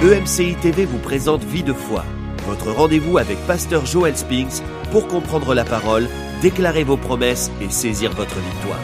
[0.00, 2.04] EMCI TV vous présente Vie de foi,
[2.46, 6.06] votre rendez-vous avec Pasteur Joel Spinks pour comprendre la parole,
[6.40, 8.78] déclarer vos promesses et saisir votre victoire.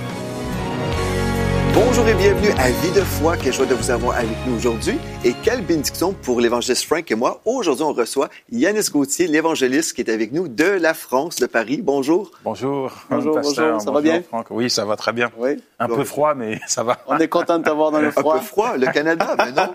[1.75, 3.37] Bonjour et bienvenue à Vie de foi.
[3.37, 4.97] Quelle joie de vous avoir avec nous aujourd'hui.
[5.25, 7.41] Et quelle bénédiction pour l'évangéliste Frank et moi.
[7.45, 11.81] Aujourd'hui, on reçoit Yanis Gauthier, l'évangéliste qui est avec nous de la France, de Paris.
[11.83, 12.31] Bonjour.
[12.45, 12.93] Bonjour.
[13.11, 13.81] Bonjour, bonjour.
[13.81, 14.23] Ça va bien?
[14.23, 14.47] Franck.
[14.51, 15.33] Oui, ça va très bien.
[15.37, 15.57] Oui.
[15.81, 16.99] Un peu froid, mais ça va.
[17.07, 18.35] On est content de t'avoir dans le froid.
[18.37, 19.73] Un peu froid, le Canada, mais non.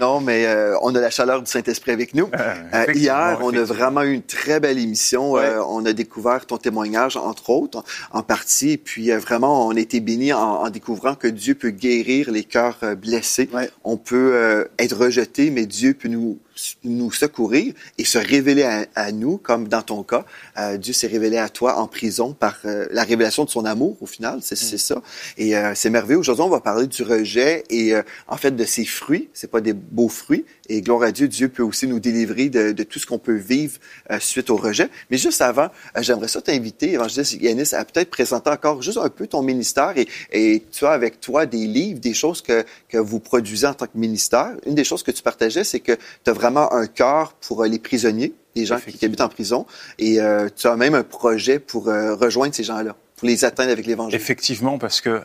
[0.00, 2.28] non, mais euh, on a la chaleur du Saint-Esprit avec nous.
[2.34, 5.36] Euh, hier, on a vraiment eu une très belle émission.
[5.36, 8.76] Euh, on a découvert ton témoignage, entre autres, en partie.
[8.76, 12.78] Puis vraiment, on a été bénis en, en découvrant que Dieu peut guérir les cœurs
[12.82, 13.48] euh, blessés.
[13.84, 16.38] On peut euh, être rejeté, mais Dieu peut nous
[16.84, 18.62] nous secourir et se révéler
[18.94, 20.24] à, nous, comme dans ton cas.
[20.58, 23.96] Euh, Dieu s'est révélé à toi en prison par euh, la révélation de son amour,
[24.00, 24.78] au final, c'est mm.
[24.78, 25.02] ça.
[25.36, 26.18] Et euh, c'est merveilleux.
[26.18, 27.94] Aujourd'hui, on va parler du rejet et
[28.26, 29.28] en fait de ses fruits.
[29.32, 30.44] C'est pas des beaux fruits.
[30.68, 33.36] Et gloire à Dieu, Dieu peut aussi nous délivrer de, de tout ce qu'on peut
[33.36, 33.78] vivre
[34.20, 34.90] suite au rejet.
[35.10, 39.26] Mais juste avant, j'aimerais ça t'inviter, évangéliste Yanis, à peut-être présenter encore juste un peu
[39.26, 43.20] ton ministère et, et tu as avec toi des livres, des choses que, que vous
[43.20, 44.52] produisez en tant que ministère.
[44.66, 47.68] Une des choses que tu partageais, c'est que tu as vraiment un cœur pour euh,
[47.68, 49.66] les prisonniers, les gens qui, habitent en prison,
[49.98, 53.70] et euh, tu as même un projet pour euh, rejoindre ces gens-là, pour les atteindre
[53.70, 54.14] avec l'Évangile.
[54.14, 55.22] Effectivement, parce que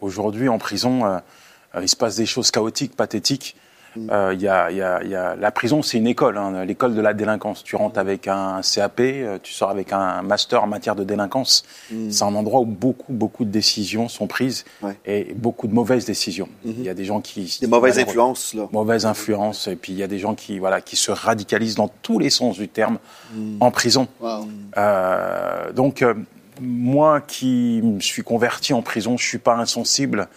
[0.00, 1.20] aujourd'hui en prison,
[1.80, 3.56] il se passe des choses chaotiques, pathétiques.
[3.96, 4.10] Mm.
[4.10, 7.00] Euh, y a, y a, y a, la prison, c'est une école, hein, l'école de
[7.00, 7.64] la délinquance.
[7.64, 11.64] Tu rentres avec un CAP, euh, tu sors avec un master en matière de délinquance.
[11.90, 12.10] Mm.
[12.10, 14.64] C'est un endroit où beaucoup, beaucoup de décisions sont prises
[15.04, 16.48] et beaucoup de mauvaises décisions.
[16.66, 16.74] Mm-hmm.
[16.78, 17.58] Il y a des gens qui...
[17.60, 18.68] Des mauvaises influences, là.
[18.72, 19.68] Mauvaises influences.
[19.68, 22.30] Et puis il y a des gens qui, voilà, qui se radicalisent dans tous les
[22.30, 22.98] sens du terme
[23.34, 23.56] mm.
[23.60, 24.08] en prison.
[24.76, 26.04] Euh, donc,
[26.60, 30.28] moi qui me suis converti en prison, je suis pas insensible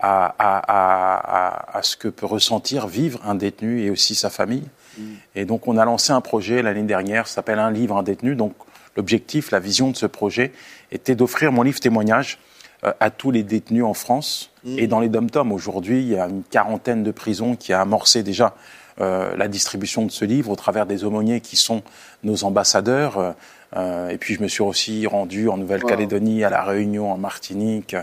[0.00, 4.66] à, à, à, ce que peut ressentir, vivre un détenu et aussi sa famille.
[4.98, 5.02] Mm.
[5.34, 8.34] Et donc on a lancé un projet l'année dernière, ça s'appelle Un livre, un détenu.
[8.34, 8.54] Donc
[8.96, 10.52] l'objectif, la vision de ce projet
[10.90, 12.38] était d'offrir mon livre témoignage
[12.84, 14.78] euh, à tous les détenus en France mm.
[14.78, 15.52] et dans les dom-toms.
[15.52, 18.54] Aujourd'hui, il y a une quarantaine de prisons qui a amorcé déjà
[19.00, 21.82] euh, la distribution de ce livre au travers des aumôniers qui sont
[22.22, 23.34] nos ambassadeurs.
[23.76, 27.96] Euh, et puis je me suis aussi rendu en Nouvelle-Calédonie, à la Réunion, en Martinique,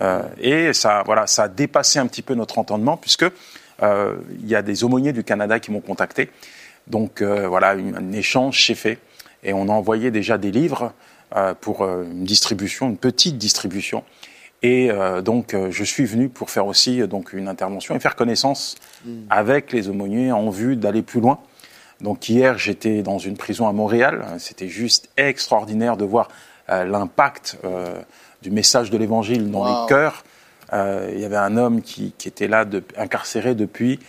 [0.00, 3.24] euh, et ça, voilà, ça a dépassé un petit peu notre entendement puisque
[3.82, 6.30] euh, il y a des aumôniers du Canada qui m'ont contacté.
[6.86, 8.98] Donc voilà, un échange s'est fait
[9.42, 10.92] et on a envoyé déjà des livres
[11.62, 14.04] pour une distribution, une petite distribution.
[14.62, 14.90] Et
[15.24, 18.74] donc, je suis venu pour faire aussi donc une intervention et faire connaissance
[19.06, 19.20] hmm.
[19.30, 21.38] avec les aumôniers en vue d'aller plus loin
[22.00, 24.24] donc hier, j'étais dans une prison à Montréal.
[24.38, 26.28] C'était juste extraordinaire de voir
[26.70, 28.00] euh, l'impact euh,
[28.42, 30.24] du message de l'Évangile dans les cœurs.
[30.72, 32.64] Euh, il y avait un homme qui, était là,
[32.96, 34.00] incarcéré depuis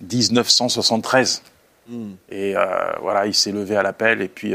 [0.00, 1.42] 1973.
[1.86, 2.12] Hmm.
[2.30, 2.54] Et
[3.00, 4.20] voilà, il s'est levé à l'appel.
[4.20, 4.54] Et puis,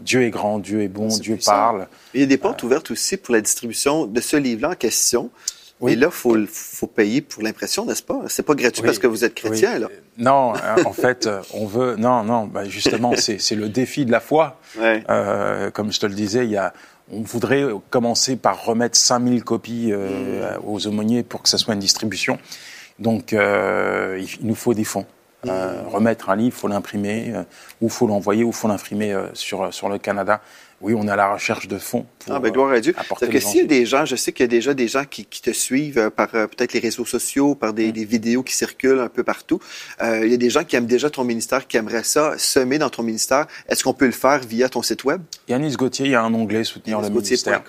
[0.00, 1.88] Dieu est grand, Dieu est bon, Dieu parle.
[2.14, 5.30] il y a des portes ouvertes aussi pour la distribution de ce livre-là en question.
[5.82, 5.92] Oui.
[5.92, 8.20] Et là, il faut, faut, payer pour l'impression, n'est-ce pas?
[8.28, 9.88] C'est pas gratuit parce que vous êtes chrétien, là.
[10.16, 11.96] Non, hein, en fait, on veut...
[11.96, 14.58] Non, non, bah justement, c'est le défi de la foi.
[14.78, 16.72] Euh, comme je te le disais, il y a...
[17.10, 20.60] On voudrait commencer par remettre 5000 copies euh, mmh.
[20.64, 22.38] aux aumôniers pour que ça soit une distribution.
[22.98, 25.04] Donc, euh, il nous faut des fonds.
[25.44, 25.48] Mmh.
[25.50, 27.42] Euh, remettre un livre, faut l'imprimer, euh,
[27.80, 30.40] ou faut l'envoyer, ou faut l'imprimer euh, sur sur le Canada
[30.82, 32.04] oui, on est à la recherche de fonds.
[32.18, 32.92] Pour, ah, ben, gloire à Dieu.
[33.08, 35.04] Parce que s'il y a des gens, je sais qu'il y a déjà des gens
[35.04, 37.92] qui, qui te suivent euh, par euh, peut-être les réseaux sociaux, par des, mm.
[37.92, 39.60] des, vidéos qui circulent un peu partout.
[40.02, 42.78] Euh, il y a des gens qui aiment déjà ton ministère, qui aimeraient ça semer
[42.78, 43.46] dans ton ministère.
[43.68, 45.22] Est-ce qu'on peut le faire via ton site web?
[45.48, 47.62] Yanis Gauthier, il y a un onglet soutenir le ministère.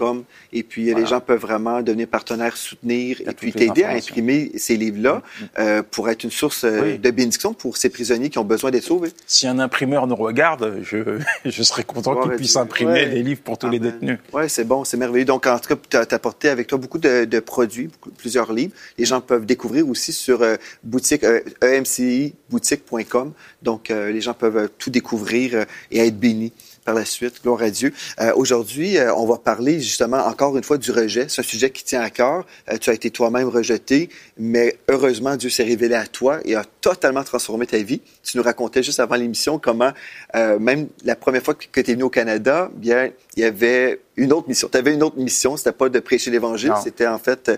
[0.52, 4.76] Et puis, les gens peuvent vraiment devenir partenaires, soutenir, et puis t'aider à imprimer ces
[4.76, 5.48] livres-là mm, mm.
[5.60, 8.84] euh, pour être une source euh, de bénédiction pour ces prisonniers qui ont besoin d'être
[8.84, 9.12] sauvés.
[9.28, 13.58] Si un imprimeur nous regarde, je, je serais content qu'il puisse imprimer des livres pour
[13.58, 14.18] tous les détenus.
[14.34, 15.26] Oui, c'est bon, c'est merveilleux.
[15.26, 18.74] Donc, en tout cas, tu as, apporté avec toi beaucoup de, produits, plusieurs livres.
[18.98, 23.34] Les gens peuvent découvrir aussi sur euh, boutique, euh, emciboutique.com.
[23.62, 26.54] Donc, euh, les gens peuvent tout découvrir et être bénis
[26.84, 27.42] par la suite.
[27.44, 27.94] Gloire à Dieu.
[28.20, 31.26] Euh, Aujourd'hui, euh, on va parler justement encore une fois du rejet.
[31.30, 32.46] C'est un sujet qui tient à cœur.
[32.72, 36.64] Euh, tu as été toi-même rejeté, mais heureusement, Dieu s'est révélé à toi et a
[36.82, 38.02] totalement transformé ta vie.
[38.24, 39.92] Tu nous racontais juste avant l'émission comment,
[40.36, 44.02] euh, même la première fois que tu es venu au Canada, bien, il y avait
[44.18, 44.70] une autre mission.
[44.72, 47.52] Tu avais une autre mission, c'était pas de prêcher l'Évangile, c'était en fait,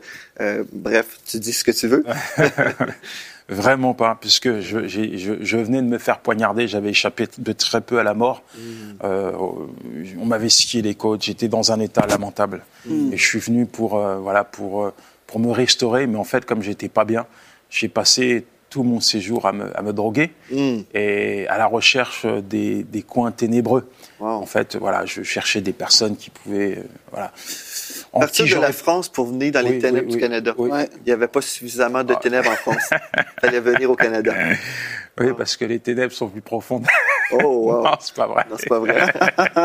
[0.72, 2.04] bref, tu dis ce que tu veux.
[3.48, 7.82] Vraiment pas, puisque je, je, je, venais de me faire poignarder, j'avais échappé de très
[7.82, 8.42] peu à la mort.
[8.58, 8.62] Mm.
[9.04, 9.32] Euh,
[10.20, 12.64] on m'avait scié les côtes, j'étais dans un état lamentable.
[12.88, 13.14] Mm.
[13.14, 14.94] Et je suis venu pour, euh, voilà, pour, euh,
[15.28, 17.28] pour me restaurer, mais en fait, comme j'étais pas bien,
[17.70, 18.46] j'ai passé
[18.76, 20.80] tout mon séjour à me, à me droguer hmm.
[20.94, 23.90] et à la recherche des, des coins ténébreux.
[24.20, 27.32] En fait, voilà, je cherchais des personnes qui pouvaient, euh, voilà.
[28.20, 30.54] Partir de la France pour venir dans les ténèbres du Canada.
[30.58, 32.20] Il n'y avait pas suffisamment de ah.
[32.22, 32.90] ténèbres en France.
[32.92, 33.00] Il
[33.42, 34.34] fallait venir au Canada.
[35.20, 36.86] Oui, parce que les ténèbres sont plus profondes.
[37.32, 37.84] Oh, wow.
[37.84, 38.46] non, c'est pas vrai.
[38.50, 39.14] Non, c'est pas vrai.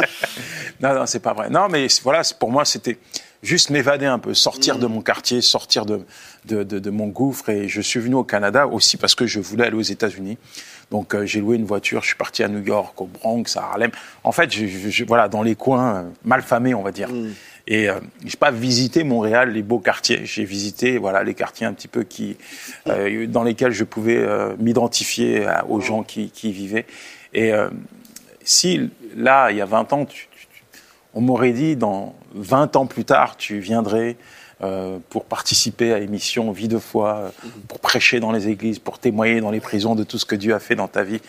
[0.81, 1.51] non, non, c'est pas vrai.
[1.51, 2.99] Non, mais voilà, pour moi, c'était
[3.43, 4.93] juste m'évader un peu, sortir de mm.
[4.93, 6.05] mon quartier, sortir de,
[6.45, 7.49] de, de, de, mon gouffre.
[7.49, 10.39] Et je suis venu au Canada aussi parce que je voulais aller aux États-Unis.
[10.91, 13.63] Donc euh, j'ai loué une voiture, je suis parti à New York, au Bronx, à
[13.63, 13.91] Harlem.
[14.25, 17.09] En fait, je, je, voilà, dans les coins euh, mal famés, on va dire.
[17.09, 17.31] Mm.
[17.67, 20.25] Et euh, j'ai pas visité Montréal, les beaux quartiers.
[20.25, 22.37] J'ai visité voilà les quartiers un petit peu qui
[22.87, 26.87] euh, dans lesquels je pouvais euh, m'identifier aux gens qui, qui vivaient.
[27.33, 27.53] Et
[28.43, 30.29] si là, il y a 20 ans, tu,
[31.15, 34.17] on m'aurait dit dans 20 ans plus tard, tu viendrais
[34.63, 37.31] euh, pour participer à l'émission Vie de foi, euh,
[37.67, 40.55] pour prêcher dans les églises, pour témoigner dans les prisons de tout ce que Dieu
[40.55, 41.21] a fait dans ta vie.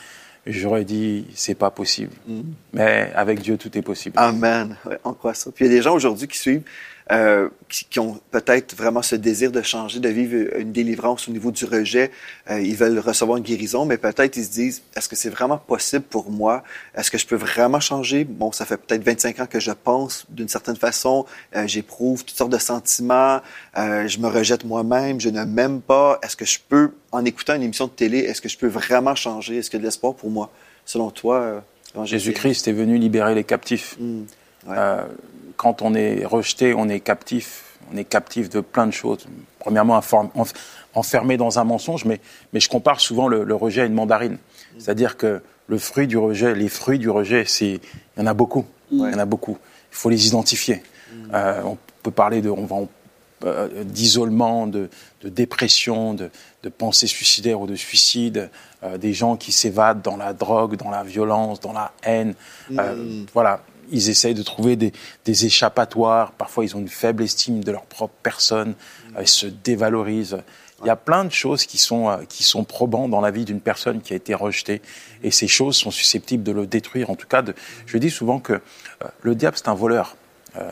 [0.45, 2.13] J'aurais dit, c'est pas possible.
[2.27, 2.41] Mm.
[2.73, 4.15] Mais avec Dieu, tout est possible.
[4.17, 4.75] Amen.
[5.03, 5.51] on croit ça.
[5.51, 6.63] Puis il y a des gens aujourd'hui qui suivent
[7.11, 11.51] euh, qui, ont peut-être vraiment ce désir de changer, de vivre une délivrance au niveau
[11.51, 12.11] du rejet.
[12.49, 15.57] Euh, ils veulent recevoir une guérison, mais peut-être ils se disent, est-ce que c'est vraiment
[15.57, 16.63] possible pour moi?
[16.95, 18.23] Est-ce que je peux vraiment changer?
[18.23, 21.25] Bon, ça fait peut-être 25 ans que je pense d'une certaine façon,
[21.55, 23.41] euh, j'éprouve toutes sortes de sentiments,
[23.75, 26.19] je me rejette moi-même, je ne m'aime pas.
[26.23, 29.15] Est-ce que je peux, en écoutant une émission de télé, est-ce que je peux vraiment
[29.15, 29.57] changer?
[29.57, 30.49] Est-ce qu'il y a de l'espoir pour moi?
[30.85, 31.61] Selon toi,
[32.03, 33.97] Jésus-Christ est venu libérer les captifs.
[33.99, 34.21] Mmh.
[34.69, 35.03] Euh,
[35.61, 37.77] quand on est rejeté, on est captif.
[37.93, 39.27] On est captif de plein de choses.
[39.59, 40.01] Premièrement,
[40.95, 42.19] enfermé dans un mensonge, mais,
[42.51, 44.39] mais je compare souvent le, rejet à une mandarine.
[44.79, 47.79] C'est-à-dire que le fruit du rejet, les fruits du rejet, il
[48.17, 48.65] y en a beaucoup.
[48.91, 49.59] Il y en a beaucoup.
[49.91, 50.81] Il faut les identifier.
[51.31, 52.77] Euh, on peut parler de, on va,
[53.45, 54.89] euh, d'isolement, de,
[55.21, 56.31] de, dépression, de,
[56.63, 58.49] de pensées suicidaires ou de suicide,
[58.97, 62.33] des gens qui s'évadent dans la drogue, dans la violence, dans la haine.
[62.71, 63.25] Mm.
[63.31, 63.61] Voilà,
[63.91, 64.93] ils essayent de trouver des,
[65.25, 66.31] des, échappatoires.
[66.31, 68.73] Parfois, ils ont une faible estime de leur propre personne.
[69.19, 70.37] Ils se dévalorisent.
[70.83, 73.45] Il y a plein de choses qui sont, euh, qui sont probantes dans la vie
[73.45, 74.81] d'une personne qui a été rejetée.
[75.21, 77.09] Et ces choses sont susceptibles de le détruire.
[77.11, 77.53] En tout cas, de,
[77.85, 78.59] je dis souvent que euh,
[79.21, 80.15] le diable, c'est un voleur.
[80.55, 80.69] Euh,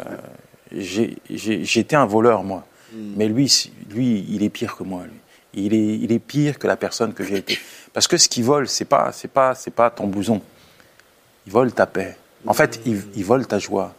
[0.72, 2.65] J'étais un voleur, moi.
[2.94, 3.13] Hmm.
[3.18, 3.51] Mais lui,
[3.89, 5.04] lui, il est pire que moi.
[5.04, 5.19] Lui.
[5.54, 7.60] Il, est, il est pire que la personne que j'ai été.
[7.94, 10.42] Parce que ce qu'il vole, c'est pas, c'est pas, c'est pas ton blouson.
[11.48, 12.18] Il vole ta paix.
[12.45, 13.94] En fait, il, vole ta joie.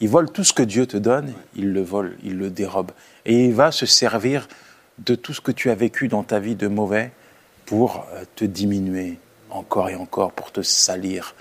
[0.00, 2.92] Il vole tout ce que Dieu te donne, il le vole, il le dérobe.
[3.26, 4.48] Et il va se servir
[4.98, 7.12] de tout ce que tu as vécu dans ta vie de mauvais
[7.66, 9.18] pour euh, te diminuer
[9.50, 11.34] encore et encore, pour te salir.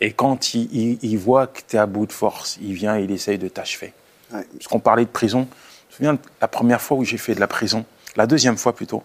[0.00, 3.10] Et quand il, voit que tu es à bout de force, il vient et il
[3.10, 3.92] essaye de t'achever.
[4.30, 5.48] Parce qu'on parlait de prison.
[5.88, 7.84] Je me souviens de la première fois où j'ai fait de la prison,
[8.16, 9.02] la deuxième fois plutôt,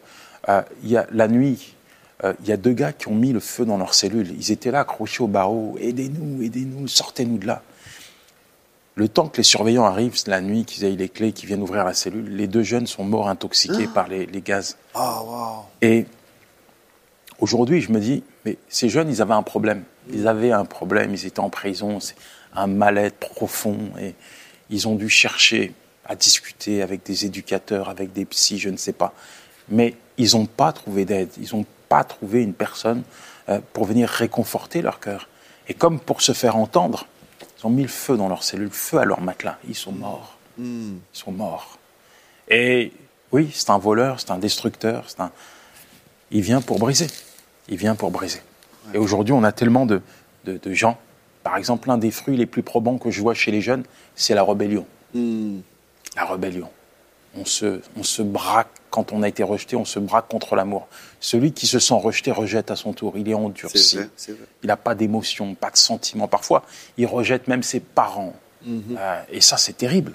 [0.49, 1.75] euh, il y a la nuit,
[2.21, 4.33] il euh, y a deux gars qui ont mis le feu dans leur cellule.
[4.37, 5.77] Ils étaient là, accrochés au barreau.
[5.79, 7.61] Aidez-nous, aidez-nous, sortez-nous de là.
[8.95, 11.85] Le temps que les surveillants arrivent, la nuit, qu'ils aient les clés, qu'ils viennent ouvrir
[11.85, 13.93] la cellule, les deux jeunes sont morts intoxiqués ah.
[13.93, 14.75] par les, gaz.
[14.93, 16.05] Oh, Et
[17.39, 19.83] aujourd'hui, je me dis, mais ces jeunes, ils avaient un problème.
[20.11, 22.15] Ils avaient un problème, ils étaient en prison, c'est
[22.53, 23.77] un mal-être profond.
[24.01, 24.15] Et
[24.69, 25.73] ils ont dû chercher
[26.03, 29.13] à discuter avec des éducateurs, avec des psys, je ne sais pas.
[29.69, 31.29] Mais ils n'ont pas trouvé d'aide.
[31.39, 33.03] Ils n'ont pas trouvé une personne
[33.49, 35.27] euh, pour venir réconforter leur cœur.
[35.67, 37.07] Et comme pour se faire entendre,
[37.59, 39.57] ils ont mis le feu dans leur cellule, le feu à leur matelas.
[39.67, 40.37] Ils sont morts.
[40.57, 40.97] Hmm.
[41.13, 41.77] Ils sont morts.
[42.47, 42.93] Et
[43.31, 45.31] oui, c'est un voleur, c'est un destructeur, c'est un...
[46.31, 47.07] il vient pour briser.
[47.67, 48.41] Il vient pour briser.
[48.93, 50.01] Et aujourd'hui, on a tellement de,
[50.45, 50.97] de, gens.
[51.43, 53.83] Par exemple, l'un des fruits les plus probants que je vois chez les jeunes,
[54.15, 54.85] c'est la rébellion.
[55.13, 55.59] Hmm.
[56.15, 56.69] La rébellion
[57.35, 60.87] on se, on se braque, quand on a été rejeté, on se braque contre l'amour.
[61.19, 63.13] Celui qui se sent rejeté rejette à son tour.
[63.17, 63.97] Il est endurci.
[63.97, 64.09] Vrai,
[64.63, 66.27] Il n'a pas d'émotion, pas de sentiment.
[66.27, 66.65] Parfois,
[66.97, 68.33] il rejette même ses parents.
[68.65, 68.97] Mhm.
[68.97, 70.13] Euh, et ça, c'est terrible.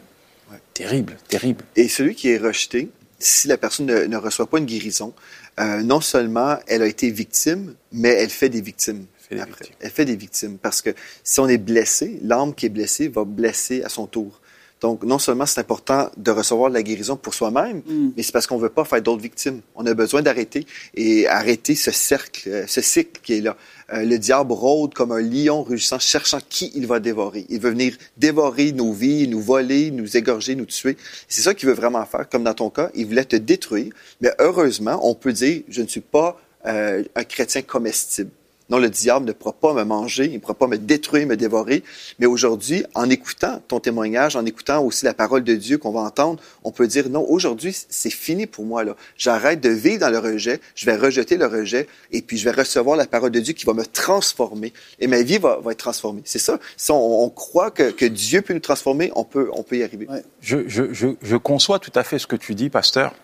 [0.73, 1.65] Terrible, terrible.
[1.77, 5.15] Et celui qui est rejeté, si la personne ne, reçoit pas une guérison,
[5.61, 9.07] euh, non seulement elle a été victime, mais elle fait des victimes.
[9.31, 9.77] Elle fait des, victimes.
[9.81, 10.59] Elle fait des victimes.
[10.59, 10.91] Parce que
[11.23, 14.41] si on est blessé, l'âme qui est blessée va blesser à son tour.
[14.81, 18.13] Donc, non seulement c'est important de recevoir de la guérison pour soi-même, mm.
[18.17, 19.61] mais c'est parce qu'on ne veut pas faire d'autres victimes.
[19.75, 23.57] On a besoin d'arrêter et arrêter ce cercle, euh, ce cycle qui est là.
[23.93, 27.47] Euh, le diable rôde comme un lion rugissant, cherchant qui il va dévorer.
[27.49, 30.97] Il veut venir dévorer nos vies, nous voler, nous égorger, nous tuer.
[31.29, 32.29] C'est ça qu'il veut vraiment faire.
[32.29, 33.93] Comme dans ton cas, il voulait te détruire.
[34.21, 38.31] Mais heureusement, on peut dire, je ne suis pas euh, un chrétien comestible.
[38.75, 41.37] Non, le diable ne pourra pas me manger, il ne pourra pas me détruire, me
[41.37, 41.85] dévorer.
[42.19, 46.01] Mais aujourd'hui, en écoutant ton témoignage, en écoutant aussi la parole de Dieu qu'on va
[46.01, 48.83] entendre, on peut dire non, aujourd'hui, c'est fini pour moi.
[49.17, 52.51] J'arrête de vivre dans le rejet, je vais rejeter le rejet et puis je vais
[52.51, 56.23] recevoir la parole de Dieu qui va me transformer et ma vie va, être transformée.
[56.25, 56.59] C'est ça?
[56.77, 60.09] Si on, croit que, Dieu peut nous transformer, on peut, on peut y arriver.
[60.41, 63.15] Je, je conçois tout à fait ce que tu dis, pasteur,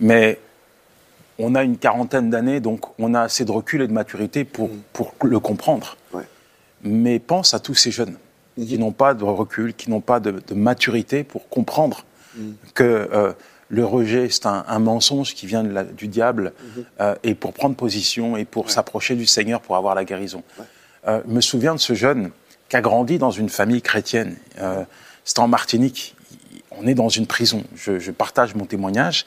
[0.00, 0.38] mais
[1.38, 4.68] on a une quarantaine d'années, donc on a assez de recul et de maturité pour,
[4.68, 4.82] mm.
[4.92, 5.96] pour le comprendre.
[6.86, 8.16] Mais pense à tous ces jeunes
[8.58, 8.66] mm-hmm.
[8.66, 12.04] qui n'ont pas de recul, qui n'ont pas de, maturité pour comprendre
[12.36, 12.50] mm.
[12.74, 13.32] que euh,
[13.70, 16.84] le rejet, c'est un, mensonge qui vient du diable, mm-hmm.
[17.00, 20.42] euh, et pour prendre position et pour s'approcher du Seigneur pour avoir la guérison.
[21.08, 22.30] Euh, je me souviens de ce jeune
[22.68, 24.36] qui a grandi dans une famille chrétienne.
[25.24, 26.14] C'était en Martinique.
[26.70, 27.62] On est dans une prison.
[27.74, 29.24] Je, je partage mon témoignage.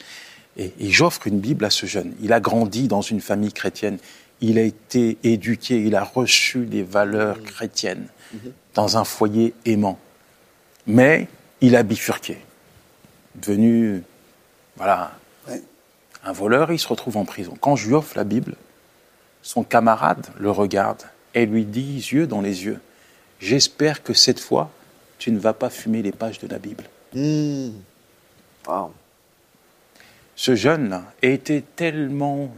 [0.57, 2.13] Et, j'offre une Bible à ce jeune.
[2.21, 3.99] Il a grandi dans une famille chrétienne.
[4.41, 8.07] Il a été éduqué, il a reçu des valeurs chrétiennes
[8.73, 9.99] dans un foyer aimant.
[10.85, 11.27] Mais
[11.61, 12.37] il a bifurqué.
[13.35, 14.03] Devenu,
[14.75, 15.11] voilà,
[16.23, 17.55] un voleur, il se retrouve en prison.
[17.59, 18.55] Quand je lui offre la Bible,
[19.41, 22.79] son camarade le regarde et lui dit, yeux dans les yeux,
[23.39, 24.71] j'espère que cette fois,
[25.19, 26.83] tu ne vas pas fumer les pages de la Bible.
[27.13, 27.69] Mmh
[30.37, 32.53] ce jeune été tellement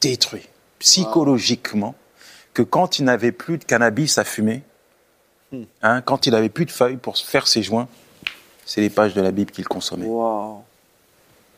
[0.00, 0.46] détruit
[0.78, 1.94] psychologiquement
[2.54, 4.62] que quand il n'avait plus de cannabis à fumer,
[5.50, 5.62] hmm.
[5.82, 7.88] hein, quand il n'avait plus de feuilles pour faire ses joints,
[8.66, 10.06] c'est les pages de la Bible qu'il consommait.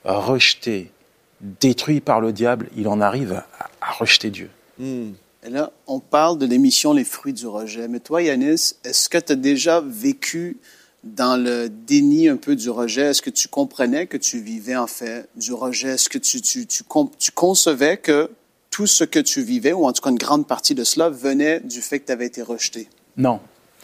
[0.05, 0.93] Rejeté,
[1.41, 3.43] détruit par le diable, il en arrive
[3.81, 4.51] à, rejeter Dieu.
[4.79, 5.13] Hmm.
[5.43, 7.89] Et là, on parle de l'émission Les fruits du rejet.
[7.89, 10.59] Mais toi, Yanis, est-ce que tu as déjà vécu
[11.05, 14.87] dans le déni un peu du rejet, est-ce que tu comprenais que tu vivais en
[14.87, 15.91] fait du rejet?
[15.91, 16.83] Est-ce que tu, tu, tu,
[17.19, 18.31] tu, concevais que
[18.71, 21.61] tout ce que tu vivais, ou en tout cas une grande partie de cela, venait
[21.61, 22.89] du fait que tu avais été rejeté?
[23.17, 23.41] Non.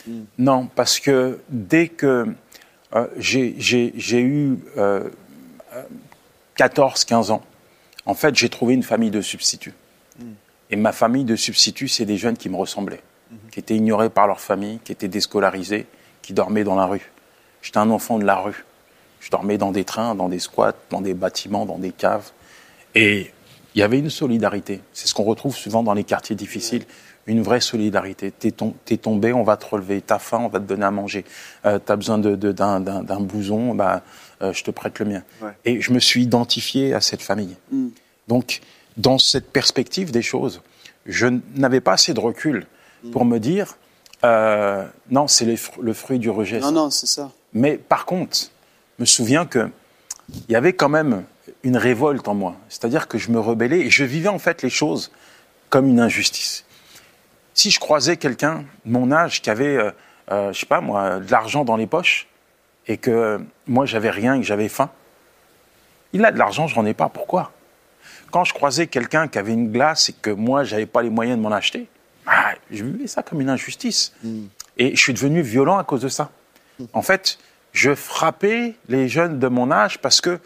[0.07, 0.23] Hmm.
[0.39, 2.27] Non, parce que dès que
[2.95, 5.09] euh, j'ai eu euh,
[6.57, 7.43] 14, 15 ans,
[8.07, 9.75] en fait, j'ai trouvé une famille de substituts.
[10.19, 10.33] Hmm.
[10.71, 13.51] Et ma famille de substituts, c'est des jeunes qui me ressemblaient, hmm.
[13.53, 15.87] qui étaient ignorés par leur famille, qui étaient déscolarisés,
[16.23, 17.11] qui dormaient dans la rue.
[17.63, 18.65] J'étais un enfant de la rue.
[19.21, 22.31] Je dormais dans des trains, dans des squats, dans des bâtiments, dans des caves.
[22.95, 23.33] Et
[23.75, 24.81] il y avait une solidarité.
[24.93, 26.85] C'est ce qu'on retrouve souvent dans les quartiers difficiles.
[27.27, 28.33] Une vraie solidarité.
[28.33, 28.55] T'es
[28.89, 30.01] es tombé, on va te relever.
[30.01, 31.25] T'as faim, on va te donner à manger.
[31.67, 34.03] Euh, T'as besoin d'un de, blouson, bah,
[34.43, 35.23] euh, je te prête le mien.
[35.65, 37.57] Et je me suis identifié à cette famille.
[37.71, 37.89] Mm.
[38.27, 38.61] Donc,
[38.97, 40.63] dans cette perspective des choses,
[41.07, 42.67] je n'avais pas assez de recul
[43.13, 43.77] pour me dire,
[44.25, 45.47] euh, non, c'est
[45.81, 46.61] le fruit du rejet.
[46.61, 47.31] Non, non, c'est ça.
[47.53, 48.37] Mais par contre,
[48.99, 49.71] je me souviens qu'il
[50.49, 51.25] y avait quand même
[51.63, 52.57] une révolte en moi.
[52.69, 55.11] C'est-à-dire que je me rebellais et je vivais en fait les choses
[55.69, 56.65] comme une injustice.
[57.55, 59.91] Si je croisais quelqu'un de mon âge qui avait, euh,
[60.31, 62.29] euh, je sais pas moi, de l'argent dans les poches
[62.87, 64.91] et que moi j'avais rien et que j'avais faim,
[66.13, 67.09] il a de l'argent, je n'en ai pas.
[67.09, 67.53] Pourquoi?
[68.31, 71.39] Quand je croisais quelqu'un qui avait une glace et que moi j'avais pas les moyens
[71.39, 71.89] de m'en acheter,
[72.71, 74.13] je vivais ça comme une injustice.
[74.23, 74.47] Hmm.
[74.79, 76.31] Et je suis devenu violent à cause de ça.
[76.93, 77.39] En fait,
[77.73, 80.39] je frappais les jeunes de mon âge parce que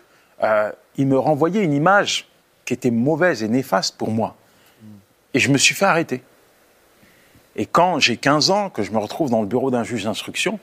[0.42, 2.28] euh, ils me renvoyaient une image
[2.64, 4.36] qui était mauvaise et néfaste pour moi.
[5.32, 6.22] Et je me suis fait arrêter.
[7.56, 10.58] Et quand j'ai 15 ans, que je me retrouve dans le bureau d'un juge d'instruction,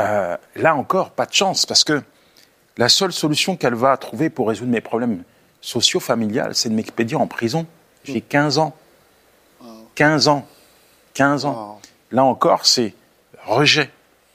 [0.00, 2.02] euh, là encore, pas de chance, parce que
[2.76, 5.22] la seule solution qu'elle va trouver pour résoudre mes problèmes
[5.60, 7.66] socio-familiales, c'est de m'expédier en prison.
[8.02, 8.76] J'ai 15 ans.
[9.94, 10.46] 15 ans.
[11.14, 11.80] 15 ans.
[12.10, 12.94] Là encore, c'est
[13.46, 13.90] rejet.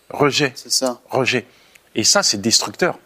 [0.09, 0.53] Rejet.
[0.55, 1.01] C'est ça.
[1.09, 1.45] Rejet.
[1.95, 2.97] Et ça, c'est destructeur.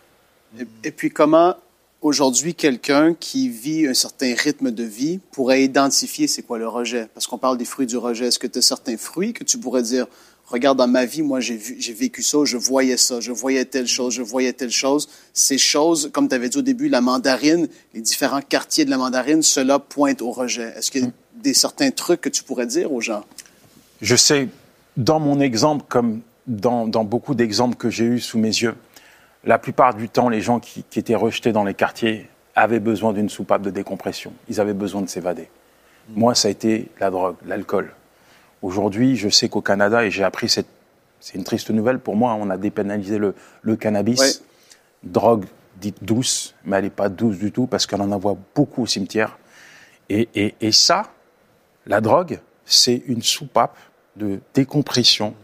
[0.83, 1.55] Et, puis, comment
[2.01, 7.07] aujourd'hui quelqu'un qui vit un certain rythme de vie pourrait identifier c'est quoi le rejet?
[7.13, 8.27] Parce qu'on parle des fruits du rejet.
[8.27, 10.05] Est-ce que tu as certains fruits que tu pourrais dire,
[10.45, 13.87] regarde, dans ma vie, moi, j'ai j'ai vécu ça, je voyais ça, je voyais telle
[13.87, 15.09] chose, je voyais telle chose.
[15.33, 18.97] Ces choses, comme tu avais dit au début, la mandarine, les différents quartiers de la
[18.97, 20.73] mandarine, cela pointe au rejet.
[20.77, 21.11] Est-ce qu'il y a
[21.41, 23.23] des certains trucs que tu pourrais dire aux gens?
[24.03, 24.49] Je sais,
[24.97, 28.75] dans mon exemple, comme dans, beaucoup d'exemples que j'ai eus sous mes yeux,
[29.45, 33.29] la plupart du temps, les gens qui, étaient rejetés dans les quartiers avaient besoin d'une
[33.29, 34.33] soupape de décompression.
[34.49, 35.47] Ils avaient besoin de s'évader.
[36.09, 36.19] Mm.
[36.19, 37.93] Moi, ça a été la drogue, l'alcool.
[38.61, 40.67] Aujourd'hui, je sais qu'au Canada, et j'ai appris cette,
[41.21, 44.43] c'est une triste nouvelle pour moi, on a dépénalisé le, le cannabis.
[45.03, 45.45] Drogue
[45.77, 48.85] dite douce, mais elle n'est pas douce du tout parce qu'on en voit beaucoup au
[48.85, 49.37] cimetière.
[50.09, 51.03] Et, et, et ça,
[51.85, 53.77] la drogue, c'est une soupape
[54.15, 55.35] de décompression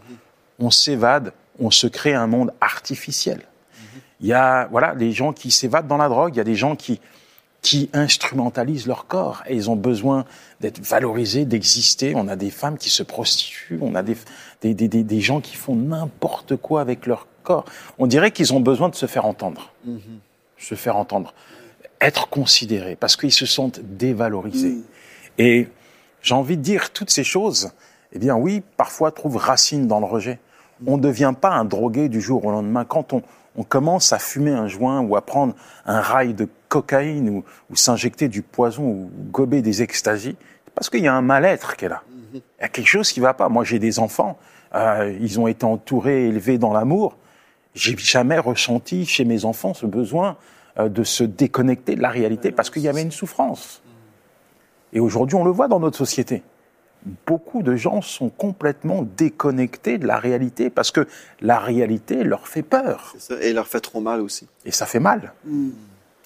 [0.60, 3.42] on s'évade, on se crée un monde artificiel.
[4.20, 6.54] Il y a voilà, des gens qui s'évadent dans la drogue, il y a des
[6.54, 7.00] gens qui,
[7.62, 10.26] qui instrumentalisent leur corps et ils ont besoin
[10.60, 12.12] d'être valorisés, d'exister.
[12.14, 14.16] On a des femmes qui se prostituent, on a des,
[14.60, 17.64] des, des, des gens qui font n'importe quoi avec leur corps.
[17.98, 19.72] On dirait qu'ils ont besoin de se faire entendre.
[20.58, 21.32] Se faire entendre.
[22.02, 24.72] Être considérés parce qu'ils se sentent dévalorisés.
[24.72, 24.84] Mm.
[25.38, 25.68] Et
[26.20, 27.70] j'ai envie de dire toutes ces choses,
[28.12, 30.38] eh bien oui, parfois trouvent racine dans le rejet.
[30.86, 32.84] On ne devient pas un drogué du jour au lendemain.
[32.84, 33.22] Quand on,
[33.56, 37.76] on commence à fumer un joint ou à prendre un rail de cocaïne ou, ou
[37.76, 40.36] s'injecter du poison ou gober des extasies,
[40.74, 42.02] parce qu'il y a un mal-être qui est là.
[42.32, 43.48] Il y a quelque chose qui ne va pas.
[43.48, 44.38] Moi, j'ai des enfants,
[44.74, 47.16] euh, ils ont été entourés, élevés dans l'amour.
[47.74, 50.36] J'ai jamais ressenti chez mes enfants ce besoin
[50.78, 53.82] euh, de se déconnecter de la réalité parce qu'il y avait une souffrance.
[54.92, 56.42] Et aujourd'hui, on le voit dans notre société
[57.26, 61.06] beaucoup de gens sont complètement déconnectés de la réalité parce que
[61.40, 63.14] la réalité leur fait peur.
[63.18, 64.46] Ça, et leur fait trop mal aussi.
[64.64, 65.32] Et ça fait mal.
[65.44, 65.70] Hmm.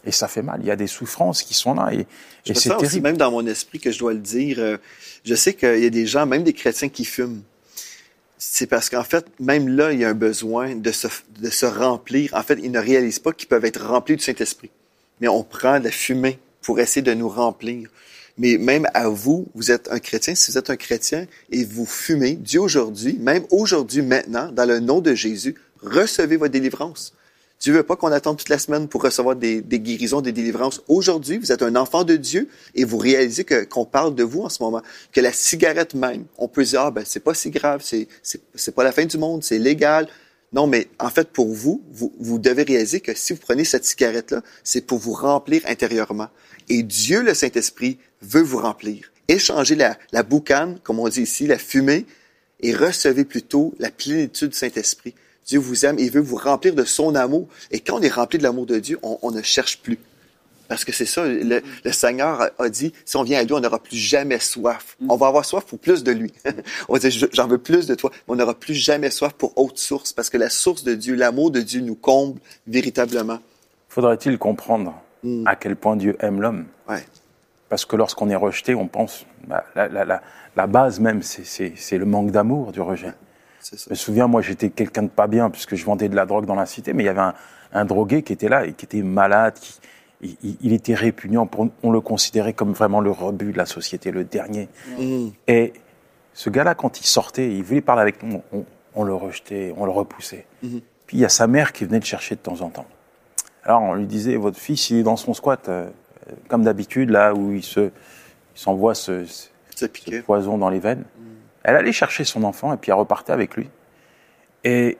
[0.04, 0.60] Et ça fait mal.
[0.60, 2.00] Il y a des souffrances qui sont là et,
[2.46, 2.86] et c'est terrible.
[2.86, 4.76] Aussi, même dans mon esprit que je dois le dire, euh,
[5.24, 7.42] je sais qu'il y a des gens, même des chrétiens qui fument.
[8.36, 11.06] C'est parce qu'en fait, même là, il y a un besoin de se,
[11.40, 12.34] de se remplir.
[12.34, 14.70] En fait, ils ne réalisent pas qu'ils peuvent être remplis du Saint-Esprit.
[15.20, 17.88] Mais on prend la fumée pour essayer de nous remplir
[18.36, 21.86] mais même à vous, vous êtes un chrétien, si vous êtes un chrétien et vous
[21.86, 27.14] fumez, Dieu aujourd'hui, même aujourd'hui, maintenant, dans le nom de Jésus, recevez votre délivrance.
[27.60, 30.82] Dieu veut pas qu'on attende toute la semaine pour recevoir des, guérisons, des délivrances.
[30.88, 34.42] Aujourd'hui, vous êtes un enfant de Dieu et vous réalisez que qu'on parle de vous
[34.42, 37.50] en ce moment, que la cigarette même, on peut dire ah ben c'est pas si
[37.50, 40.08] grave, c'est c'est pas la fin du monde, c'est légal.
[40.52, 43.84] Non, mais en fait pour vous, vous vous devez réaliser que si vous prenez cette
[43.84, 46.28] cigarette là, c'est pour vous remplir intérieurement.
[46.68, 49.12] Et Dieu, le Saint-Esprit, veut vous remplir.
[49.28, 52.06] Échangez la, la boucane, comme on dit ici, la fumée,
[52.60, 55.14] et recevez plutôt la plénitude du Saint-Esprit.
[55.46, 57.48] Dieu vous aime et veut vous remplir de son amour.
[57.70, 59.98] Et quand on est rempli de l'amour de Dieu, on, ne cherche plus.
[60.68, 61.60] Parce que c'est ça, le,
[61.92, 64.96] Seigneur a, dit, si on vient à lui, on n'aura plus jamais soif.
[65.00, 65.10] Mm.
[65.10, 66.32] On va avoir soif pour plus de lui.
[66.88, 69.56] on va dire, j'en veux plus de toi, mais on n'aura plus jamais soif pour
[69.58, 73.40] autre source, parce que la source de Dieu, l'amour de Dieu nous comble véritablement.
[73.90, 75.46] Faudrait-il comprendre mm.
[75.46, 76.64] à quel point Dieu aime l'homme?
[76.88, 77.04] Ouais.
[77.74, 80.22] Parce que lorsqu'on est rejeté, on pense, bah, la, la, la,
[80.54, 83.12] la, base même, c'est le manque d'amour du rejet.
[83.64, 86.46] Je me souviens, moi, j'étais quelqu'un de pas bien, puisque je vendais de la drogue
[86.46, 87.34] dans la cité, mais il y avait un,
[87.72, 89.80] un drogué qui était là et qui était malade, qui,
[90.22, 91.48] il, il, était répugnant.
[91.48, 94.68] Pour, on le considérait comme vraiment le rebut de la société, le dernier.
[94.96, 95.30] Mm.
[95.48, 95.72] Et
[96.32, 99.84] ce gars-là, quand il sortait, il voulait parler avec nous, on, on le rejetait, on
[99.84, 100.46] le repoussait.
[100.64, 100.82] Mm-hmm.
[101.08, 102.86] Puis il y a sa mère qui venait le chercher de temps en temps.
[103.64, 105.68] Alors on lui disait, votre fils, il est dans son squat.
[106.48, 107.90] Comme d'habitude, là où il se,
[108.54, 109.24] s'envoie ce,
[109.74, 109.86] ce,
[110.22, 111.04] poison dans les veines.
[111.18, 111.22] Mm.
[111.64, 113.68] Elle allait chercher son enfant et puis elle repartait avec lui.
[114.64, 114.98] Et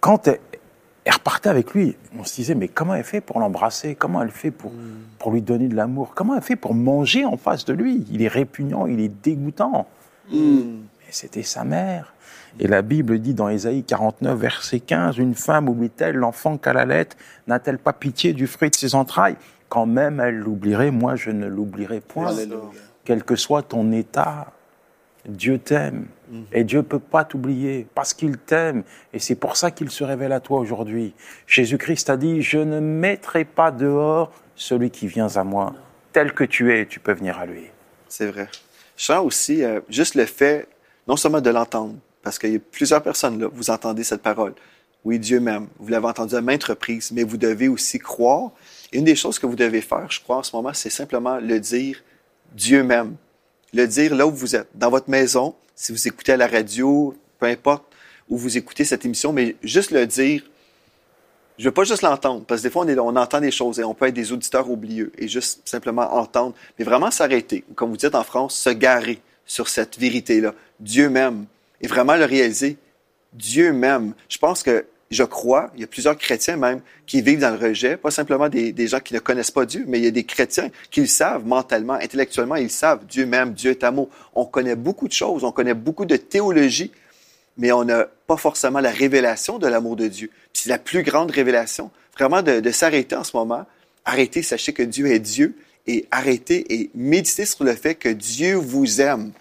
[0.00, 0.40] quand elle,
[1.10, 3.94] repartait avec lui, on se disait, mais comment elle fait pour l'embrasser?
[3.94, 4.98] Comment elle fait pour, mm.
[5.18, 6.12] pour lui donner de l'amour?
[6.14, 8.06] Comment elle fait pour manger en face de lui?
[8.10, 9.86] Il est répugnant, il est dégoûtant.
[10.30, 10.60] Mm.
[11.00, 12.14] Mais c'était sa mère.
[12.60, 17.08] Et la Bible dit dans Ésaïe 49, verset 15, Une femme oublie-t-elle l'enfant qu'elle allait
[17.46, 19.36] N'a-t-elle pas pitié du fruit de ses entrailles?
[19.68, 22.34] Quand même elle l'oublierait, moi je ne l'oublierai point.
[23.04, 24.52] Quel que soit ton état,
[25.26, 26.06] Dieu t'aime.
[26.30, 26.44] Mhm.
[26.52, 28.82] Et Dieu peut pas t'oublier parce qu'il t'aime.
[29.12, 31.14] Et c'est pour ça qu'il se révèle à toi aujourd'hui.
[31.46, 35.74] Jésus-Christ a dit, je ne mettrai pas dehors celui qui vient à moi.
[36.12, 37.66] Tel que tu es, tu peux venir à lui.
[38.08, 38.48] C'est vrai.
[38.96, 40.66] Je sens aussi euh, juste le fait,
[41.06, 44.54] non seulement de l'entendre, parce qu'il y a plusieurs personnes là, vous entendez cette parole.
[45.04, 45.68] Oui, Dieu m'aime.
[45.78, 48.50] Vous l'avez entendu à maintes reprises, mais vous devez aussi croire.
[48.92, 51.60] une des choses que vous devez faire, je crois, en ce moment, c'est simplement le
[51.60, 52.02] dire
[52.52, 53.16] Dieu m'aime.
[53.74, 57.14] Le dire là où vous êtes, dans votre maison, si vous écoutez à la radio,
[57.38, 57.84] peu importe
[58.28, 60.42] où vous écoutez cette émission, mais juste le dire.
[61.58, 63.94] Je veux pas juste l'entendre, parce que des fois, on, entend des choses et on
[63.94, 68.14] peut être des auditeurs oublieux et juste simplement entendre, mais vraiment s'arrêter, comme vous dites
[68.14, 70.54] en France, se garer sur cette vérité-là.
[70.78, 71.46] Dieu m'aime
[71.80, 72.76] et vraiment le réaliser.
[73.32, 74.14] Dieu m'aime.
[74.28, 77.68] Je pense que je crois, il y a plusieurs chrétiens même qui vivent dans le
[77.68, 80.24] rejet, pas simplement des, gens qui ne connaissent pas Dieu, mais il y a des
[80.24, 84.10] chrétiens qui le savent mentalement, intellectuellement, ils savent, Dieu m'aime, Dieu est amour.
[84.34, 86.92] On connaît beaucoup de choses, on connaît beaucoup de théologie,
[87.56, 90.30] mais on n'a pas forcément la révélation de l'amour de Dieu.
[90.52, 93.64] C'est la plus grande révélation, vraiment de, de s'arrêter en ce moment,
[94.04, 98.54] arrêter, sachez que Dieu est Dieu, et arrêter et méditer sur le fait que Dieu
[98.56, 99.32] vous aime.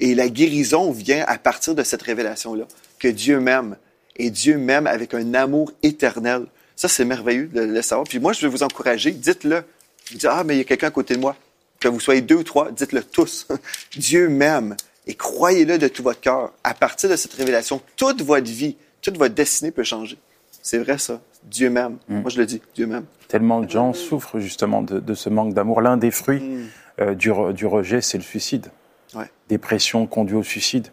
[0.00, 2.66] Et la guérison vient à partir de cette révélation-là,
[2.98, 3.76] que Dieu m'aime.
[4.16, 6.46] Et Dieu m'aime avec un amour éternel.
[6.76, 8.06] Ça, c'est merveilleux de le savoir.
[8.06, 9.64] Puis moi, je vais vous encourager, dites-le.
[10.10, 11.36] Vous dites, ah, mais il y a quelqu'un à côté de moi.
[11.80, 13.48] Que vous soyez deux ou trois, dites-le tous.
[13.96, 14.76] Dieu m'aime.
[15.06, 16.52] Et croyez-le de tout votre cœur.
[16.62, 20.18] À partir de cette révélation, toute votre vie, toute votre destinée peut changer.
[20.62, 21.20] C'est vrai, ça.
[21.44, 21.96] Dieu même.
[22.08, 22.20] Mm.
[22.20, 23.04] Moi, je le dis, Dieu même.
[23.28, 25.80] Tellement de gens souffrent justement de, ce manque d'amour.
[25.80, 26.66] L'un des fruits mm.
[27.00, 28.68] euh, du, du, rejet, c'est le suicide.
[29.14, 29.30] Ouais.
[29.48, 30.88] Dépression conduit au suicide.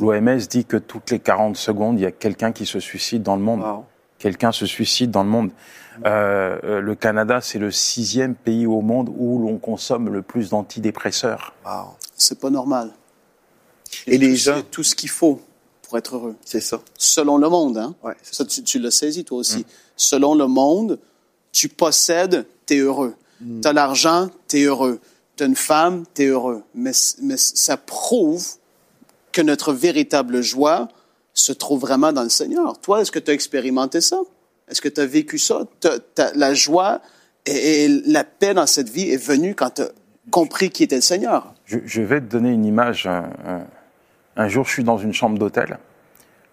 [0.00, 3.36] L'OMS dit que toutes les 40 secondes, il y a quelqu'un qui se suicide dans
[3.36, 3.62] le monde.
[4.18, 5.50] Quelqu'un se suicide dans le monde.
[6.04, 10.50] Euh, euh, le Canada, c'est le sixième pays au monde où l'on consomme le plus
[10.50, 11.54] d'antidépresseurs.
[11.64, 11.96] Wow.
[12.16, 12.92] C'est pas normal.
[14.06, 15.40] Et, les gens, tout ce qu'il faut
[15.82, 16.36] pour être heureux.
[16.44, 16.80] C'est ça.
[16.96, 17.94] Selon le monde, hein.
[18.02, 19.60] Ouais, ça, tu, tu l'as saisi toi aussi.
[19.60, 19.64] Mm.
[19.96, 20.98] Selon le monde,
[21.52, 23.14] tu possèdes, tu es heureux.
[23.40, 23.60] Mm.
[23.60, 25.00] Tu as l'argent, tu es heureux.
[25.40, 26.62] Une femme, tu es heureux.
[26.74, 28.44] Mais, mais ça prouve
[29.32, 30.88] que notre véritable joie
[31.32, 32.78] se trouve vraiment dans le Seigneur.
[32.80, 34.18] Toi, est-ce que tu as expérimenté ça?
[34.68, 35.66] Est-ce que tu as vécu ça?
[36.34, 37.00] la joie
[37.46, 39.90] et, la paix dans cette vie est venue quand tu as
[40.30, 41.54] compris qui était le Seigneur.
[41.64, 43.08] Je, vais te donner une image.
[44.36, 45.78] Un, jour, je suis dans une chambre d'hôtel.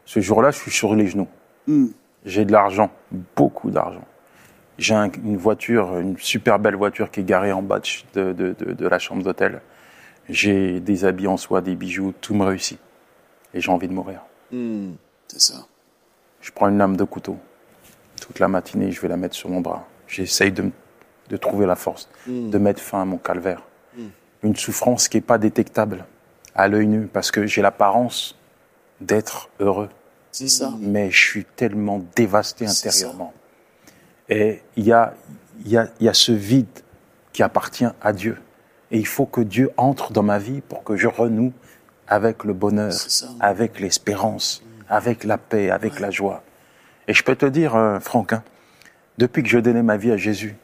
[0.06, 1.28] Ce jour-là, je suis sur les genoux.
[1.68, 1.88] Hmm.
[2.26, 2.92] J'ai de l'argent,
[3.36, 4.06] beaucoup d'argent.
[4.78, 7.80] J'ai une voiture, une super belle voiture qui est garée en bas
[8.14, 9.62] de, de la chambre d'hôtel.
[10.30, 12.80] J'ai des habits en soie, des bijoux, tout me réussit.
[13.54, 14.22] Et j'ai envie de mourir.
[14.52, 14.94] Hmm.
[15.28, 15.66] c'est ça.
[16.42, 17.38] Je prends une lame de couteau.
[18.22, 19.88] Toute la matinée, je vais la mettre sur mon bras.
[20.08, 20.72] J'essaye de,
[21.30, 22.50] de, trouver la force, hmm.
[22.50, 23.64] de mettre fin à mon calvaire.
[23.98, 24.08] Hmm.
[24.44, 26.06] Une souffrance qui n'est pas détectable
[26.54, 28.38] à l'œil nu, parce que j'ai l'apparence
[29.02, 29.90] d'être heureux.
[30.32, 30.74] C'est ça.
[30.80, 33.34] Mais je suis tellement dévasté intérieurement.
[34.30, 35.14] Et il y a,
[35.66, 36.68] y, a, y a ce vide
[37.34, 38.38] qui appartient à Dieu.
[38.92, 41.54] Et il faut que Dieu entre dans ma vie pour que je renoue
[42.08, 42.94] avec le bonheur,
[43.40, 46.44] avec l'espérance, avec la paix, avec la joie.
[47.08, 48.34] Et je peux te dire, euh, Franck,
[49.18, 50.56] depuis que je donnais ma vie à Jésus,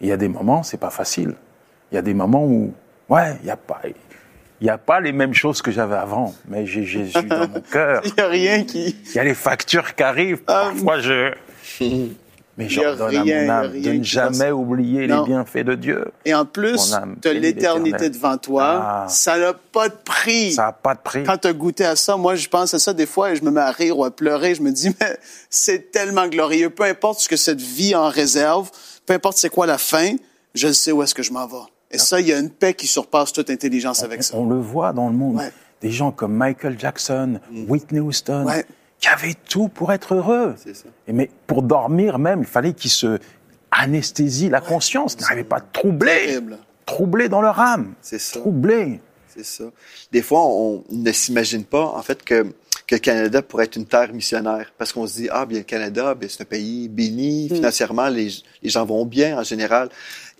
[0.00, 1.34] il y a des moments, c'est pas facile.
[1.90, 2.72] Il y a des moments où,
[3.08, 3.80] ouais, il n'y a pas,
[4.60, 7.60] il y a pas les mêmes choses que j'avais avant, mais j'ai Jésus dans mon
[7.72, 8.02] cœur.
[8.04, 8.96] Il n'y a rien qui.
[9.06, 10.42] Il y a les factures qui arrivent.
[10.46, 11.32] Ah, Parfois, je.
[12.60, 16.04] Mais j'ordonne à mon âme de ne jamais oublier les bienfaits de Dieu.
[16.26, 18.64] Et en plus, tu as l'éternité devant toi.
[18.64, 19.06] Ah.
[19.08, 20.52] Ça n'a pas de prix.
[20.52, 21.24] Ça n'a pas de prix.
[21.24, 23.42] Quand tu as goûté à ça, moi, je pense à ça des fois et je
[23.42, 24.54] me mets à rire ou à pleurer.
[24.54, 25.18] Je me dis, mais
[25.48, 26.68] c'est tellement glorieux.
[26.68, 28.70] Peu importe ce que cette vie en réserve,
[29.06, 30.16] peu importe c'est quoi la fin,
[30.54, 31.56] je sais où est-ce que je m'en vais.
[31.92, 34.36] Et ça, il y a une paix qui surpasse toute intelligence avec ça.
[34.36, 35.40] On le voit dans le monde.
[35.80, 37.70] Des gens comme Michael Jackson, mm.
[37.70, 38.46] Whitney Houston,
[39.00, 40.54] qui avait tout pour être heureux.
[40.56, 40.70] Ça.
[41.08, 43.18] Et mais pour dormir même, il fallait qu'ils se
[43.70, 46.38] anesthésient la conscience, qu'ils n'arrivaient pas à troubler,
[46.86, 47.94] troubler dans leur âme.
[48.02, 48.40] C'est ça.
[48.40, 49.00] Troubler.
[49.28, 49.64] C'est ça.
[50.10, 52.42] Des fois, on ne s'imagine pas, en fait, que,
[52.86, 54.72] que le Canada pourrait être une terre missionnaire.
[54.76, 57.54] Parce qu'on se dit, ah, bien, le Canada, c'est un pays béni, hmm.
[57.54, 58.28] financièrement, les,
[58.62, 59.88] les, gens vont bien en général.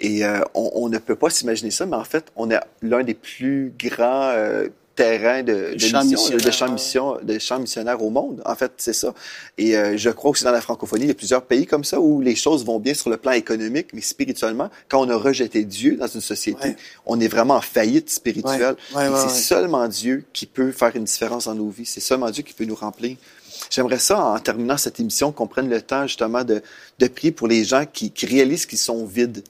[0.01, 3.05] Et euh, on, on, ne peut pas s'imaginer ça, mais en fait, on est l'un
[3.05, 4.67] des plus grands euh,
[5.01, 8.43] terrain de, de, champs de, de champs missionnaires au monde.
[8.45, 9.15] En fait, c'est ça.
[9.57, 11.99] Et euh, je crois aussi dans la francophonie, il y a plusieurs pays comme ça
[11.99, 15.65] où les choses vont bien sur le plan économique, mais spirituellement, quand on a rejeté
[15.65, 18.77] Dieu dans une société, on est vraiment en faillite spirituelle.
[18.93, 21.87] c'est seulement Dieu qui peut faire une différence dans nos vies.
[21.87, 23.17] C'est seulement Dieu qui peut nous remplir.
[23.71, 26.63] J'aimerais ça, en terminant cette émission, qu'on prenne le temps justement de,
[26.99, 29.43] de prier pour les gens qui, qui réalisent qu'ils sont vides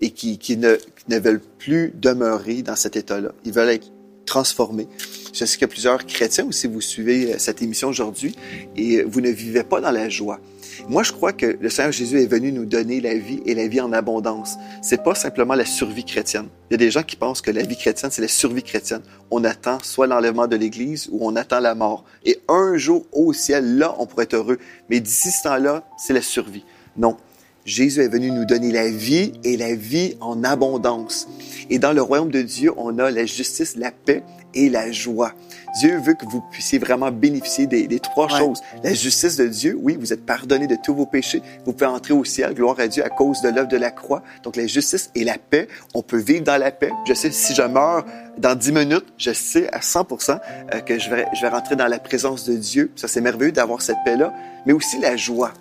[0.00, 3.30] et qui, qui, ne, qui ne veulent plus demeurer dans cet état-là.
[3.44, 3.88] Ils veulent être
[4.26, 4.88] transformé.
[5.32, 8.36] Je sais qu'il y a plusieurs chrétiens aussi, vous suivez euh, cette émission aujourd'hui
[8.76, 10.40] et vous ne vivez pas dans la joie.
[10.88, 13.66] Moi, je crois que le Seigneur Jésus est venu nous donner la vie et la
[13.66, 14.56] vie en abondance.
[14.82, 16.48] C'est pas simplement la survie chrétienne.
[16.70, 19.00] Il y a des gens qui pensent que la vie chrétienne, c'est la survie chrétienne.
[19.30, 22.04] On attend soit l'enlèvement de l'Église ou on attend la mort.
[22.24, 24.58] Et un jour au ciel, là, on pourrait être heureux.
[24.90, 26.64] Mais d'ici ce temps-là, c'est la survie.
[26.96, 27.16] Non.
[27.66, 31.26] Jésus est venu nous donner la vie et la vie en abondance.
[31.68, 34.22] Et dans le royaume de Dieu, on a la justice, la paix
[34.54, 35.32] et la joie.
[35.80, 38.60] Dieu veut que vous puissiez vraiment bénéficier des, des trois choses.
[38.84, 41.42] La justice de Dieu, oui, vous êtes pardonné de tous vos péchés.
[41.64, 44.22] Vous pouvez entrer au ciel, gloire à Dieu, à cause de l'œuvre de la croix.
[44.44, 46.92] Donc la justice et la paix, on peut vivre dans la paix.
[47.08, 48.06] Je sais, si je meurs
[48.38, 50.38] dans dix minutes, je sais à 100%
[50.72, 52.92] euh, que je vais, je vais rentrer dans la présence de Dieu.
[52.94, 54.32] Ça, c'est merveilleux d'avoir cette paix-là.
[54.66, 55.52] Mais aussi la joie.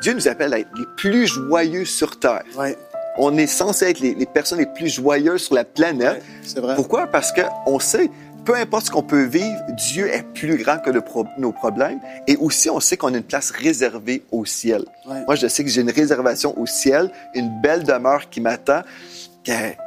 [0.00, 2.44] Dieu nous appelle à être les plus joyeux sur terre.
[3.16, 6.22] On est censé être les, personnes les plus joyeuses sur la planète.
[6.44, 6.76] c'est vrai.
[6.76, 7.08] Pourquoi?
[7.08, 8.10] Parce qu'on sait,
[8.44, 10.90] peu importe ce qu'on peut vivre, Dieu est plus grand que
[11.38, 11.98] nos problèmes.
[12.28, 14.84] Et aussi, on sait qu'on a une place réservée au ciel.
[15.04, 18.82] Moi, je sais que j'ai une réservation au ciel, une belle demeure qui m'attend.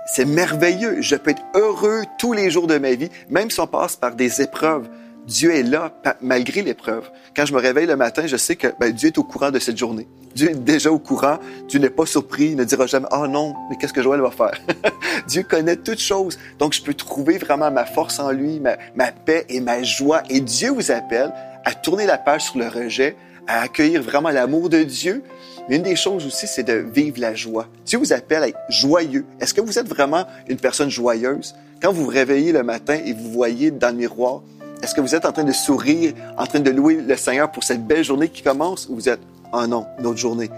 [0.05, 1.01] C'est merveilleux.
[1.01, 4.15] Je peux être heureux tous les jours de ma vie, même si on passe par
[4.15, 4.89] des épreuves.
[5.27, 7.09] Dieu est là malgré l'épreuve.
[7.35, 9.59] Quand je me réveille le matin, je sais que ben, Dieu est au courant de
[9.59, 10.07] cette journée.
[10.35, 11.37] Dieu est déjà au courant.
[11.67, 12.45] Dieu n'est pas surpris.
[12.51, 14.59] Il ne dira jamais, oh non, mais qu'est-ce que Joël va faire?
[15.27, 16.39] Dieu connaît toutes choses.
[16.57, 20.23] Donc, je peux trouver vraiment ma force en lui, ma, ma paix et ma joie.
[20.29, 21.31] Et Dieu vous appelle
[21.65, 23.15] à tourner la page sur le rejet,
[23.47, 25.23] à accueillir vraiment l'amour de Dieu
[25.67, 27.67] Mais une des choses aussi, c'est de vivre la joie.
[27.85, 29.25] Dieu vous appelle à être joyeux.
[29.39, 31.55] Est-ce que vous êtes vraiment une personne joyeuse?
[31.81, 34.43] Quand vous vous réveillez le matin et vous voyez dans le miroir,
[34.81, 37.63] est-ce que vous êtes en train de sourire, en train de louer le Seigneur pour
[37.63, 39.21] cette belle journée qui commence ou vous êtes,
[39.53, 40.49] oh non, une autre journée?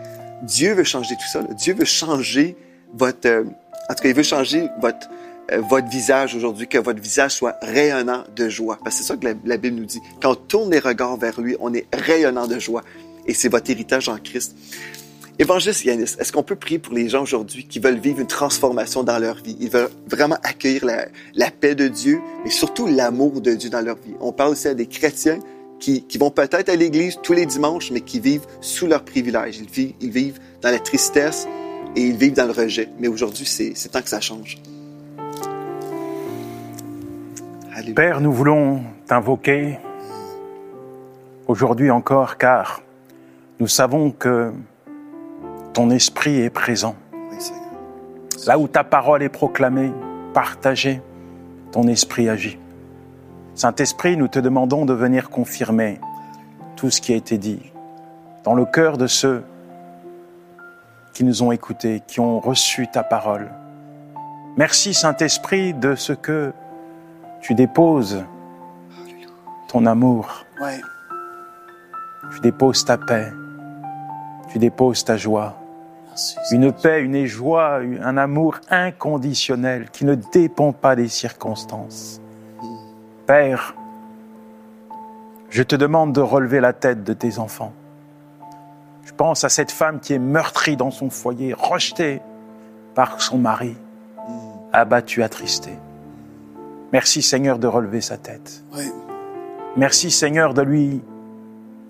[0.43, 1.41] Dieu veut changer tout ça.
[1.57, 2.55] Dieu veut changer
[2.93, 3.43] votre, euh,
[3.89, 5.09] en tout cas, il veut changer votre,
[5.51, 8.77] euh, votre visage aujourd'hui, que votre visage soit rayonnant de joie.
[8.83, 9.99] Parce que c'est ça que la, Bible nous dit.
[10.21, 12.81] Quand on tourne les regards vers lui, on est rayonnant de joie.
[13.25, 14.55] Et c'est votre héritage en Christ.
[15.39, 19.03] Évangéliste Yanis, est-ce qu'on peut prier pour les gens aujourd'hui qui veulent vivre une transformation
[19.03, 19.57] dans leur vie?
[19.59, 23.95] Ils veulent vraiment accueillir la, paix de Dieu, mais surtout l'amour de Dieu dans leur
[23.95, 24.13] vie.
[24.19, 25.39] On parle aussi à des chrétiens
[25.79, 29.57] qui, vont peut-être à l'église tous les dimanches, mais qui vivent sous leurs privilèges.
[29.57, 31.47] Ils vivent, ils vivent dans la tristesse
[31.95, 32.89] et ils vivent dans le rejet.
[32.99, 34.59] Mais aujourd'hui, c'est temps que ça change.
[37.95, 39.79] Père, nous voulons t'invoquer
[41.47, 42.81] aujourd'hui encore car
[43.59, 44.53] nous savons que
[45.73, 46.95] ton esprit est présent.
[48.45, 49.91] Là où ta parole est proclamée,
[50.33, 51.01] partagée,
[51.71, 52.57] ton esprit agit.
[53.55, 55.99] Saint-Esprit, nous te demandons de venir confirmer
[56.75, 57.71] tout ce qui a été dit
[58.43, 59.43] dans le cœur de ceux
[61.13, 63.49] qui nous ont écoutés, qui ont reçu ta parole.
[64.57, 66.51] Merci Saint-Esprit de ce que
[67.41, 68.23] tu déposes
[69.67, 70.45] ton amour.
[72.31, 73.31] Tu déposes ta paix.
[74.49, 75.62] Tu déposes ta joie.
[76.51, 82.21] Une paix, une joie, un amour inconditionnel qui ne dépend pas des circonstances.
[83.25, 83.75] Père,
[85.49, 87.73] je te demande de relever la tête de tes enfants.
[89.05, 92.21] Je pense à cette femme qui est meurtrie dans son foyer, rejetée
[92.95, 93.75] par son mari,
[94.71, 95.77] abattue, attristée.
[96.91, 98.63] Merci Seigneur de relever sa tête.
[99.75, 101.01] Merci Seigneur de lui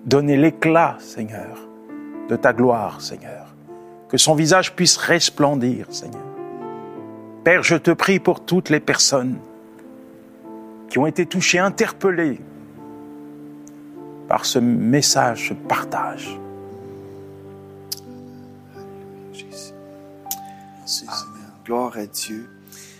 [0.06, 1.68] donner l'éclat, Seigneur,
[2.28, 3.43] de ta gloire, Seigneur.
[4.08, 6.22] Que son visage puisse resplendir, Seigneur.
[7.42, 9.38] Père, je te prie pour toutes les personnes
[10.88, 12.40] qui ont été touchées, interpellées
[14.28, 16.38] par ce message, ce partage.
[21.64, 22.48] Gloire à Dieu.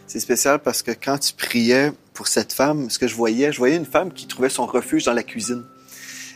[0.06, 3.58] C'est spécial parce que quand tu priais pour cette femme, ce que je voyais, je
[3.58, 5.64] voyais une femme qui trouvait son refuge dans la cuisine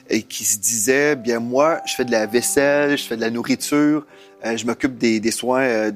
[0.09, 3.31] et qui se disait, bien moi, je fais de la vaisselle, je fais de la
[3.31, 4.07] nourriture,
[4.45, 5.93] euh, je m'occupe des, des, soins, euh,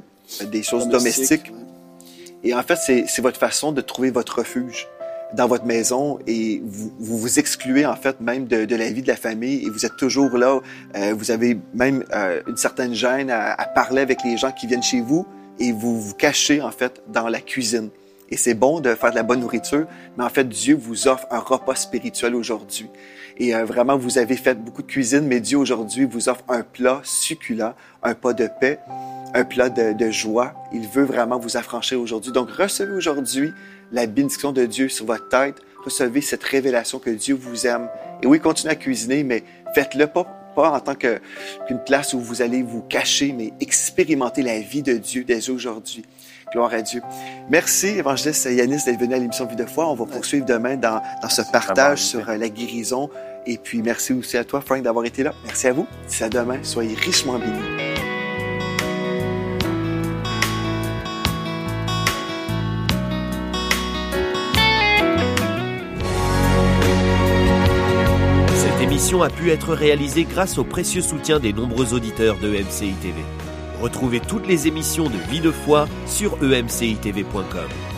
[0.50, 1.52] des choses domestiques.
[2.44, 4.88] Et en fait, c'est votre façon de trouver votre refuge
[5.34, 9.02] dans votre maison et vous vous, vous excluez en fait même de, de, la vie
[9.02, 10.60] de la famille et vous êtes toujours là.
[10.96, 14.66] Euh, vous avez même euh, une certaine gêne à, à, parler avec les gens qui
[14.66, 15.26] viennent chez vous
[15.58, 17.88] et vous vous cachez en fait dans la cuisine.
[18.30, 21.26] Et c'est bon de faire de la bonne nourriture, mais en fait Dieu vous offre
[21.30, 22.88] un repas spirituel aujourd'hui.
[23.38, 26.62] Et euh, vraiment, vous avez fait beaucoup de cuisine, mais Dieu aujourd'hui vous offre un
[26.62, 28.78] plat succulent, un pas de paix,
[29.34, 30.54] un plat de, joie.
[30.72, 32.32] Il veut vraiment vous affranchir aujourd'hui.
[32.32, 33.52] Donc recevez aujourd'hui
[33.90, 35.56] la bénédiction de Dieu sur votre tête.
[35.84, 37.88] Recevez cette révélation que Dieu vous aime.
[38.22, 39.42] Et oui, continuez à cuisiner, mais
[39.74, 44.60] faites-le pas pas en tant qu'une place où vous allez vous cacher, mais expérimenter la
[44.60, 46.04] vie de Dieu dès aujourd'hui.
[46.52, 47.02] Gloire à Dieu.
[47.48, 49.88] Merci, évangéliste Yanis, d'être venu à l'émission Vie de foi.
[49.88, 53.08] On va poursuivre demain dans, dans ce partage sur euh, la guérison.
[53.46, 55.32] Et puis, merci aussi à toi, Frank, d'avoir été là.
[55.44, 55.86] Merci à vous.
[56.06, 57.92] D'ici à demain, soyez richement bénis.
[69.20, 73.20] a pu être réalisée grâce au précieux soutien des nombreux auditeurs de EMCI TV.
[73.82, 77.91] Retrouvez toutes les émissions de Vie de foi sur emcitv.com.